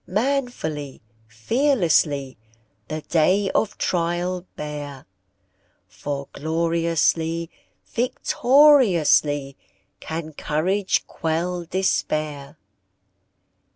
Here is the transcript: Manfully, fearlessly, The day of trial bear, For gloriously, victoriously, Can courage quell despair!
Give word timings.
Manfully, 0.07 0.99
fearlessly, 1.27 2.35
The 2.87 3.01
day 3.01 3.51
of 3.51 3.77
trial 3.77 4.47
bear, 4.55 5.05
For 5.87 6.27
gloriously, 6.33 7.51
victoriously, 7.85 9.57
Can 9.99 10.33
courage 10.33 11.05
quell 11.05 11.65
despair! 11.65 12.57